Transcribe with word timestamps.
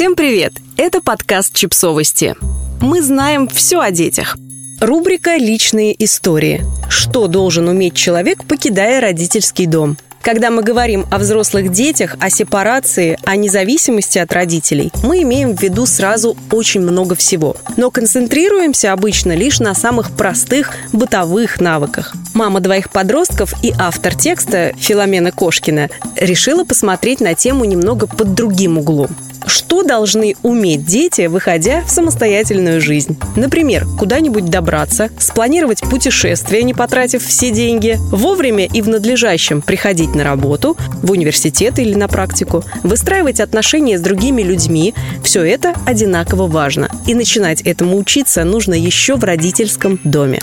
Всем 0.00 0.16
привет! 0.16 0.54
Это 0.78 1.02
подкаст 1.02 1.54
«Чипсовости». 1.54 2.34
Мы 2.80 3.02
знаем 3.02 3.46
все 3.48 3.80
о 3.80 3.90
детях. 3.90 4.38
Рубрика 4.80 5.36
«Личные 5.36 5.94
истории». 6.02 6.64
Что 6.88 7.26
должен 7.26 7.68
уметь 7.68 7.96
человек, 7.96 8.46
покидая 8.46 9.02
родительский 9.02 9.66
дом– 9.66 9.98
когда 10.22 10.50
мы 10.50 10.62
говорим 10.62 11.06
о 11.10 11.18
взрослых 11.18 11.70
детях, 11.70 12.16
о 12.20 12.30
сепарации, 12.30 13.18
о 13.24 13.36
независимости 13.36 14.18
от 14.18 14.32
родителей, 14.32 14.92
мы 15.02 15.22
имеем 15.22 15.56
в 15.56 15.62
виду 15.62 15.86
сразу 15.86 16.36
очень 16.50 16.80
много 16.80 17.14
всего. 17.14 17.56
Но 17.76 17.90
концентрируемся 17.90 18.92
обычно 18.92 19.34
лишь 19.34 19.60
на 19.60 19.74
самых 19.74 20.10
простых 20.12 20.74
бытовых 20.92 21.60
навыках. 21.60 22.14
Мама 22.34 22.60
двоих 22.60 22.90
подростков 22.90 23.54
и 23.62 23.72
автор 23.78 24.14
текста 24.14 24.72
Филомена 24.78 25.32
Кошкина 25.32 25.88
решила 26.16 26.64
посмотреть 26.64 27.20
на 27.20 27.34
тему 27.34 27.64
немного 27.64 28.06
под 28.06 28.34
другим 28.34 28.78
углом. 28.78 29.10
Что 29.46 29.82
должны 29.82 30.36
уметь 30.42 30.84
дети, 30.84 31.26
выходя 31.26 31.82
в 31.82 31.90
самостоятельную 31.90 32.80
жизнь? 32.80 33.18
Например, 33.36 33.86
куда-нибудь 33.98 34.46
добраться, 34.46 35.10
спланировать 35.18 35.80
путешествие, 35.80 36.62
не 36.62 36.74
потратив 36.74 37.24
все 37.24 37.50
деньги, 37.50 37.98
вовремя 38.12 38.66
и 38.66 38.82
в 38.82 38.88
надлежащем 38.88 39.62
приходить 39.62 40.09
на 40.14 40.24
работу, 40.24 40.76
в 41.02 41.10
университет 41.10 41.78
или 41.78 41.94
на 41.94 42.08
практику, 42.08 42.64
выстраивать 42.82 43.40
отношения 43.40 43.98
с 43.98 44.00
другими 44.00 44.42
людьми– 44.42 44.94
все 45.22 45.42
это 45.42 45.74
одинаково 45.86 46.46
важно. 46.46 46.90
И 47.06 47.14
начинать 47.14 47.62
этому 47.62 47.98
учиться 47.98 48.44
нужно 48.44 48.74
еще 48.74 49.16
в 49.16 49.24
родительском 49.24 50.00
доме. 50.04 50.40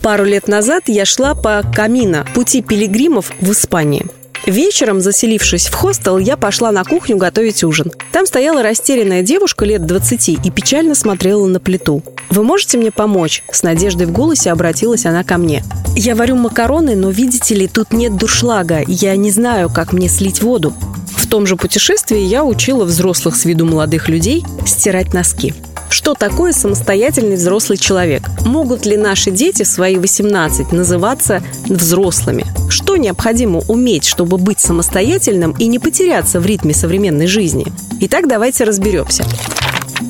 Пару 0.00 0.24
лет 0.24 0.48
назад 0.48 0.84
я 0.86 1.04
шла 1.04 1.34
по 1.34 1.62
Камино, 1.74 2.26
пути 2.34 2.62
пилигримов 2.62 3.32
в 3.40 3.52
Испании– 3.52 4.06
Вечером, 4.46 5.00
заселившись 5.00 5.66
в 5.66 5.74
хостел, 5.74 6.18
я 6.18 6.36
пошла 6.36 6.72
на 6.72 6.84
кухню 6.84 7.16
готовить 7.16 7.62
ужин. 7.62 7.92
Там 8.10 8.26
стояла 8.26 8.62
растерянная 8.62 9.22
девушка 9.22 9.64
лет 9.64 9.84
20 9.84 10.28
и 10.44 10.50
печально 10.50 10.94
смотрела 10.94 11.46
на 11.46 11.60
плиту. 11.60 12.02
«Вы 12.30 12.44
можете 12.44 12.78
мне 12.78 12.90
помочь?» 12.90 13.42
С 13.50 13.62
надеждой 13.62 14.06
в 14.06 14.12
голосе 14.12 14.52
обратилась 14.52 15.04
она 15.04 15.24
ко 15.24 15.36
мне. 15.36 15.64
«Я 15.96 16.14
варю 16.14 16.36
макароны, 16.36 16.94
но, 16.94 17.10
видите 17.10 17.54
ли, 17.54 17.66
тут 17.66 17.92
нет 17.92 18.16
дуршлага. 18.16 18.82
Я 18.86 19.16
не 19.16 19.30
знаю, 19.30 19.68
как 19.68 19.92
мне 19.92 20.08
слить 20.08 20.40
воду». 20.40 20.72
В 21.16 21.26
том 21.26 21.46
же 21.46 21.56
путешествии 21.56 22.20
я 22.20 22.44
учила 22.44 22.84
взрослых 22.84 23.36
с 23.36 23.44
виду 23.44 23.66
молодых 23.66 24.08
людей 24.08 24.44
стирать 24.64 25.12
носки. 25.12 25.54
Что 25.90 26.14
такое 26.14 26.52
самостоятельный 26.52 27.34
взрослый 27.34 27.76
человек? 27.76 28.22
Могут 28.44 28.86
ли 28.86 28.96
наши 28.96 29.32
дети 29.32 29.64
в 29.64 29.68
свои 29.68 29.96
18 29.96 30.70
называться 30.70 31.42
взрослыми? 31.66 32.46
Что 32.68 32.96
необходимо 32.96 33.60
уметь, 33.66 34.04
чтобы 34.04 34.38
быть 34.38 34.60
самостоятельным 34.60 35.50
и 35.58 35.66
не 35.66 35.80
потеряться 35.80 36.38
в 36.38 36.46
ритме 36.46 36.74
современной 36.74 37.26
жизни? 37.26 37.66
Итак, 38.00 38.28
давайте 38.28 38.62
разберемся. 38.62 39.24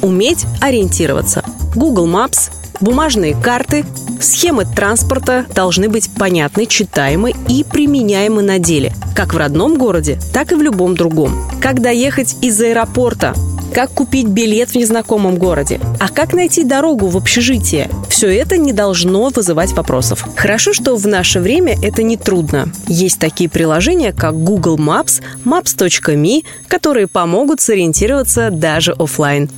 Уметь 0.03 0.45
ориентироваться. 0.61 1.43
Google 1.75 2.09
Maps, 2.09 2.51
бумажные 2.81 3.35
карты, 3.35 3.85
схемы 4.21 4.65
транспорта 4.65 5.47
должны 5.55 5.89
быть 5.89 6.11
понятны, 6.11 6.67
читаемы 6.67 7.33
и 7.49 7.65
применяемы 7.65 8.43
на 8.43 8.59
деле, 8.59 8.93
как 9.15 9.35
в 9.35 9.37
родном 9.37 9.79
городе, 9.79 10.19
так 10.33 10.53
и 10.53 10.57
в 10.57 10.63
любом 10.63 10.97
другом. 10.97 11.33
Как 11.61 11.81
доехать 11.81 12.37
из 12.43 12.61
аэропорта, 12.61 13.35
как 13.73 13.91
купить 13.91 14.27
билет 14.27 14.71
в 14.71 14.75
незнакомом 14.75 15.37
городе, 15.37 15.81
а 16.01 16.09
как 16.09 16.33
найти 16.33 16.65
дорогу 16.65 17.07
в 17.07 17.17
общежитие. 17.17 17.89
Все 18.09 18.29
это 18.35 18.57
не 18.57 18.73
должно 18.73 19.29
вызывать 19.29 19.73
вопросов. 19.73 20.27
Хорошо, 20.37 20.73
что 20.73 20.97
в 20.97 21.07
наше 21.07 21.41
время 21.41 21.77
это 21.81 22.03
не 22.03 22.17
трудно. 22.17 22.73
Есть 22.89 23.21
такие 23.21 23.49
приложения, 23.49 24.13
как 24.13 24.43
Google 24.43 24.77
Maps, 24.77 25.23
Maps.me, 25.45 26.45
которые 26.67 27.07
помогут 27.07 27.61
сориентироваться 27.61 28.51
даже 28.51 28.93
офлайн. 28.93 29.49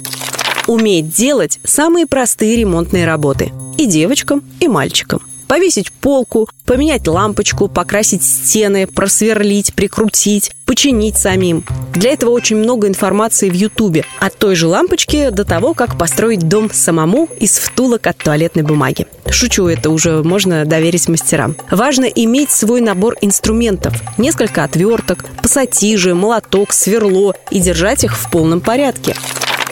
Уметь 0.67 1.15
делать 1.15 1.59
самые 1.65 2.07
простые 2.07 2.57
ремонтные 2.57 3.07
работы 3.07 3.53
и 3.79 3.87
девочкам, 3.87 4.43
и 4.61 4.69
мальчикам 4.69 5.23
повесить 5.53 5.93
полку, 5.93 6.49
поменять 6.65 7.07
лампочку, 7.07 7.69
покрасить 7.69 8.25
стены, 8.25 8.87
просверлить, 8.87 9.75
прикрутить, 9.75 10.51
починить 10.65 11.19
самим. 11.19 11.67
Для 11.93 12.13
этого 12.13 12.31
очень 12.31 12.57
много 12.57 12.89
информации 12.89 13.51
в 13.51 13.53
Ютубе. 13.53 14.07
От 14.19 14.39
той 14.39 14.57
же 14.57 14.67
лампочки 14.67 15.29
до 15.29 15.45
того, 15.45 15.75
как 15.75 15.99
построить 15.99 16.49
дом 16.49 16.71
самому 16.73 17.29
из 17.39 17.59
втулок 17.59 18.07
от 18.07 18.17
туалетной 18.17 18.63
бумаги. 18.63 19.07
Шучу, 19.29 19.67
это 19.67 19.91
уже 19.91 20.23
можно 20.23 20.65
доверить 20.65 21.07
мастерам. 21.09 21.55
Важно 21.71 22.07
иметь 22.07 22.51
свой 22.51 22.81
набор 22.81 23.17
инструментов. 23.21 23.93
Несколько 24.17 24.65
отверток, 24.65 25.27
пассатижи, 25.43 26.15
молоток, 26.15 26.73
сверло 26.73 27.35
и 27.51 27.61
держать 27.61 28.05
их 28.05 28.17
в 28.17 28.31
полном 28.31 28.63
порядке. 28.63 29.15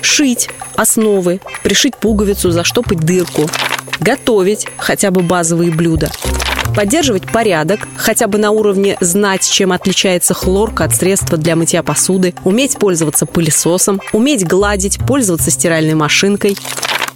Шить 0.02 0.48
основы, 0.76 1.40
пришить 1.62 1.96
пуговицу, 1.96 2.50
заштопать 2.50 3.00
дырку 3.00 3.48
готовить 4.00 4.66
хотя 4.78 5.10
бы 5.10 5.22
базовые 5.22 5.70
блюда, 5.70 6.10
поддерживать 6.74 7.30
порядок, 7.30 7.86
хотя 7.96 8.26
бы 8.26 8.38
на 8.38 8.50
уровне 8.50 8.96
знать, 9.00 9.48
чем 9.48 9.72
отличается 9.72 10.34
хлорка 10.34 10.84
от 10.84 10.96
средства 10.96 11.36
для 11.38 11.54
мытья 11.54 11.82
посуды, 11.82 12.34
уметь 12.44 12.78
пользоваться 12.78 13.26
пылесосом, 13.26 14.00
уметь 14.12 14.46
гладить, 14.46 14.98
пользоваться 15.06 15.50
стиральной 15.50 15.94
машинкой, 15.94 16.56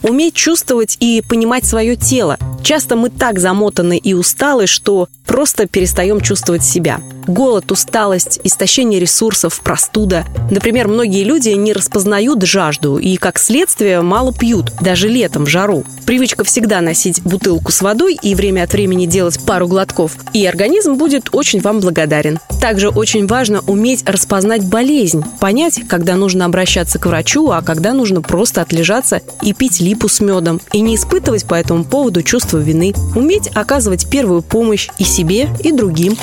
уметь 0.02 0.34
чувствовать 0.34 0.96
и 1.00 1.22
понимать 1.26 1.64
свое 1.64 1.96
тело. 1.96 2.38
Часто 2.64 2.96
мы 2.96 3.10
так 3.10 3.40
замотаны 3.40 3.98
и 3.98 4.14
усталы, 4.14 4.66
что 4.66 5.08
просто 5.26 5.66
перестаем 5.66 6.22
чувствовать 6.22 6.64
себя. 6.64 7.00
Голод, 7.26 7.70
усталость, 7.72 8.40
истощение 8.44 9.00
ресурсов, 9.00 9.60
простуда. 9.62 10.24
Например, 10.50 10.88
многие 10.88 11.24
люди 11.24 11.50
не 11.50 11.72
распознают 11.72 12.42
жажду 12.42 12.98
и, 12.98 13.16
как 13.16 13.38
следствие, 13.38 14.00
мало 14.00 14.32
пьют, 14.32 14.72
даже 14.80 15.08
летом 15.08 15.44
в 15.44 15.48
жару. 15.48 15.84
Привычка 16.06 16.44
всегда 16.44 16.80
носить 16.80 17.22
бутылку 17.22 17.72
с 17.72 17.80
водой 17.82 18.18
и 18.20 18.34
время 18.34 18.62
от 18.62 18.72
времени 18.72 19.06
делать 19.06 19.44
пару 19.44 19.66
глотков, 19.68 20.16
и 20.32 20.44
организм 20.46 20.94
будет 20.94 21.28
очень 21.32 21.60
вам 21.60 21.80
благодарен. 21.80 22.38
Также 22.60 22.88
очень 22.88 23.26
важно 23.26 23.62
уметь 23.66 24.08
распознать 24.08 24.64
болезнь, 24.66 25.24
понять, 25.40 25.80
когда 25.88 26.16
нужно 26.16 26.44
обращаться 26.44 26.98
к 26.98 27.06
врачу, 27.06 27.50
а 27.50 27.62
когда 27.62 27.92
нужно 27.92 28.22
просто 28.22 28.60
отлежаться 28.62 29.20
и 29.42 29.52
пить 29.52 29.80
липу 29.80 30.08
с 30.08 30.20
медом, 30.20 30.60
и 30.72 30.80
не 30.80 30.96
испытывать 30.96 31.46
по 31.46 31.54
этому 31.54 31.84
поводу 31.84 32.22
чувство 32.54 32.58
вины. 32.58 32.94
Уметь 33.14 33.48
оказывать 33.54 34.08
первую 34.08 34.42
помощь 34.42 34.88
и 34.98 35.04
себе, 35.04 35.48
и 35.62 35.72
другим. 35.72 36.16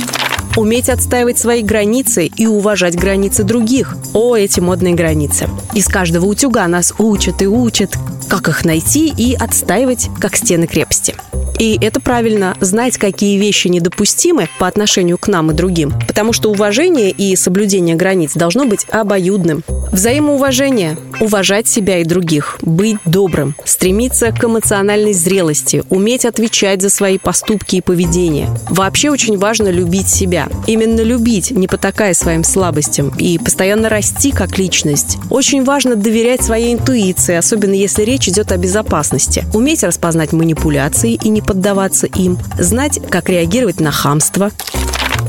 Уметь 0.57 0.89
отстаивать 0.89 1.37
свои 1.37 1.61
границы 1.61 2.25
и 2.25 2.45
уважать 2.45 2.95
границы 2.95 3.43
других. 3.43 3.95
О, 4.13 4.35
эти 4.35 4.59
модные 4.59 4.93
границы. 4.93 5.47
Из 5.73 5.87
каждого 5.87 6.25
утюга 6.25 6.67
нас 6.67 6.93
учат 6.97 7.41
и 7.41 7.47
учат, 7.47 7.97
как 8.27 8.49
их 8.49 8.65
найти 8.65 9.13
и 9.15 9.33
отстаивать, 9.33 10.09
как 10.19 10.35
стены 10.35 10.67
крепости. 10.67 11.15
И 11.59 11.77
это 11.79 12.01
правильно, 12.01 12.57
знать, 12.59 12.97
какие 12.97 13.37
вещи 13.37 13.67
недопустимы 13.67 14.49
по 14.57 14.67
отношению 14.67 15.17
к 15.17 15.27
нам 15.27 15.51
и 15.51 15.53
другим. 15.53 15.93
Потому 16.07 16.33
что 16.33 16.49
уважение 16.49 17.11
и 17.11 17.35
соблюдение 17.35 17.95
границ 17.95 18.33
должно 18.33 18.65
быть 18.65 18.87
обоюдным. 18.89 19.63
Взаимоуважение, 19.91 20.97
уважать 21.21 21.67
себя 21.67 21.99
и 21.99 22.03
других, 22.03 22.57
быть 22.61 22.97
добрым, 23.05 23.55
стремиться 23.63 24.31
к 24.31 24.43
эмоциональной 24.43 25.13
зрелости, 25.13 25.83
уметь 25.89 26.25
отвечать 26.25 26.81
за 26.81 26.89
свои 26.89 27.17
поступки 27.17 27.77
и 27.77 27.81
поведение. 27.81 28.49
Вообще 28.69 29.11
очень 29.11 29.37
важно 29.37 29.69
любить 29.69 30.09
себя. 30.09 30.49
Именно 30.67 31.01
любить, 31.01 31.51
не 31.51 31.67
потакая 31.67 32.15
своим 32.15 32.43
слабостям, 32.43 33.13
и 33.17 33.37
постоянно 33.37 33.87
расти 33.87 34.31
как 34.31 34.57
личность. 34.57 35.17
Очень 35.29 35.63
важно 35.63 35.95
доверять 35.95 36.43
своей 36.43 36.73
интуиции, 36.73 37.35
особенно 37.35 37.73
если 37.73 38.03
речь 38.03 38.27
идет 38.27 38.51
о 38.51 38.57
безопасности. 38.57 39.45
Уметь 39.53 39.83
распознать 39.83 40.33
манипуляции 40.33 41.13
и 41.13 41.29
не 41.29 41.41
поддаваться 41.41 42.07
им, 42.07 42.39
знать, 42.57 42.99
как 43.09 43.29
реагировать 43.29 43.79
на 43.79 43.91
хамство, 43.91 44.51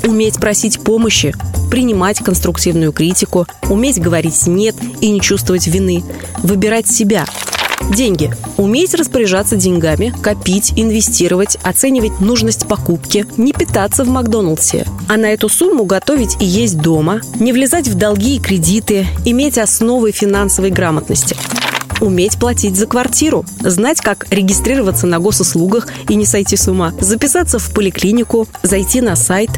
уметь 0.04 0.36
просить 0.36 0.81
помощи, 0.81 1.34
принимать 1.72 2.19
конструктивную 2.19 2.93
критику, 2.93 3.47
уметь 3.71 3.99
говорить 3.99 4.47
«нет» 4.47 4.77
и 5.00 5.08
не 5.08 5.23
чувствовать 5.23 5.67
вины, 5.69 6.05
выбирать 6.43 6.87
себя. 6.87 7.25
Деньги. 7.96 8.31
Уметь 8.58 8.93
распоряжаться 8.93 9.56
деньгами, 9.56 10.14
копить, 10.23 10.75
инвестировать, 10.76 11.56
оценивать 11.62 12.20
нужность 12.20 12.69
покупки, 12.69 13.25
не 13.38 13.55
питаться 13.55 14.05
в 14.05 14.08
Макдоналдсе, 14.08 14.87
а 15.08 15.17
на 15.17 15.32
эту 15.32 15.49
сумму 15.49 15.85
готовить 15.85 16.37
и 16.41 16.44
есть 16.44 16.76
дома, 16.76 17.23
не 17.41 17.55
влезать 17.55 17.88
в 17.88 17.94
долги 17.94 18.37
и 18.37 18.41
кредиты, 18.41 19.06
иметь 19.25 19.56
основы 19.56 20.12
финансовой 20.12 20.70
грамотности 20.70 21.38
уметь 22.02 22.38
платить 22.38 22.76
за 22.76 22.87
квартиру, 22.87 23.44
знать, 23.61 24.00
как 24.00 24.26
регистрироваться 24.31 25.06
на 25.06 25.19
госуслугах 25.20 25.88
и 26.08 26.17
не 26.17 26.26
сойти 26.26 26.56
с 26.56 26.69
ума, 26.69 26.93
записаться 27.00 27.58
в 27.58 27.73
поликлинику, 27.73 28.49
зайти 28.62 29.00
на 29.00 29.17
сайт, 29.17 29.50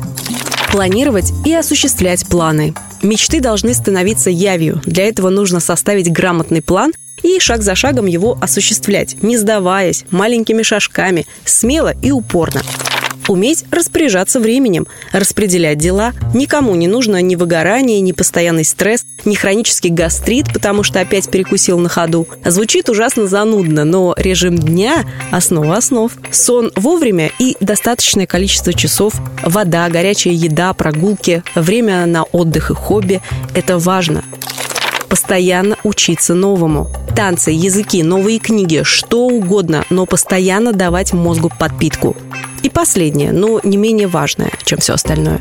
планировать 0.75 1.32
и 1.44 1.55
осуществлять 1.55 2.26
планы. 2.26 2.75
Мечты 3.00 3.41
должны 3.41 3.75
становиться 3.75 4.29
явью. 4.29 4.82
Для 4.85 5.06
этого 5.06 5.29
нужно 5.29 5.61
составить 5.61 6.11
грамотный 6.11 6.62
план 6.62 6.93
и 7.23 7.38
шаг 7.38 7.62
за 7.62 7.76
шагом 7.76 8.06
его 8.06 8.37
осуществлять, 8.41 9.23
не 9.23 9.37
сдаваясь, 9.37 10.05
маленькими 10.11 10.65
шажками, 10.65 11.26
смело 11.44 11.94
и 12.03 12.11
упорно. 12.11 12.61
Уметь 13.29 13.65
распоряжаться 13.71 14.38
временем, 14.38 14.87
распределять 15.12 15.79
дела. 15.79 16.12
Никому 16.35 16.75
не 16.75 16.88
нужно 16.88 17.23
ни 17.23 17.37
выгорание, 17.37 18.00
ни 18.00 18.12
постоянный 18.12 18.65
стресс, 18.65 19.05
ни 19.25 19.35
хронический 19.35 19.88
гастрит, 19.88 20.53
потому 20.53 20.82
что 20.82 21.00
опять 21.00 21.31
перекусил 21.31 21.79
на 21.79 21.88
ходу. 21.88 22.29
Звучит 22.44 22.91
ужасно 22.91 23.26
занудно, 23.26 23.85
но 23.85 24.15
режим 24.19 24.59
дня– 24.59 25.05
основа 25.31 25.76
основ. 25.76 26.12
Сон 26.31 26.71
вовремя 26.76 27.31
и 27.38 27.56
достаточное 27.61 28.26
количество 28.26 28.75
часов, 28.75 29.15
вода, 29.43 29.88
горячая 29.88 30.35
еда, 30.35 30.75
прогулки, 30.75 31.43
время 31.55 32.05
на 32.06 32.25
отдых 32.25 32.71
и 32.71 32.75
хобби– 32.75 33.23
это 33.55 33.79
важно 33.79 34.23
постоянно 35.15 35.76
учиться 35.85 36.35
новому. 36.35 36.91
Танцы, 37.15 37.53
языки, 37.53 38.03
новые 38.03 38.41
книги, 38.41 38.82
что 38.82 39.29
угодно, 39.29 39.85
но 39.88 40.06
постоянно 40.06 40.73
давать 40.73 41.12
мозгу 41.12 41.53
подпитку. 41.56 42.17
И 42.64 42.70
последнее, 42.70 43.31
но 43.31 43.61
не 43.62 43.76
менее 43.76 44.08
важное, 44.08 44.50
чем 44.64 44.78
все 44.78 44.94
остальное. 44.94 45.38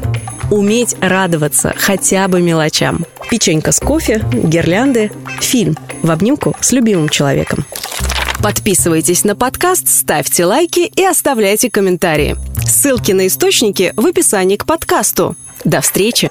Уметь 0.52 0.98
радоваться 1.00 1.74
хотя 1.78 2.28
бы 2.28 2.42
мелочам. 2.42 3.06
Печенька 3.32 3.72
с 3.72 3.80
кофе, 3.80 4.22
гирлянды, 4.34 5.10
фильм 5.40 5.78
в 6.02 6.12
обнимку 6.12 6.54
с 6.60 6.74
любимым 6.74 7.08
человеком. 7.08 7.66
Подписывайтесь 8.44 9.24
на 9.24 9.38
подкаст, 9.38 9.88
ставьте 9.88 10.44
лайки 10.44 10.92
и 10.94 11.06
оставляйте 11.06 11.72
комментарии. 11.72 12.36
Ссылки 12.66 13.14
на 13.14 13.28
источники 13.28 13.94
в 13.96 14.06
описании 14.06 14.58
к 14.58 14.66
подкасту. 14.66 15.38
До 15.64 15.80
встречи! 15.80 16.30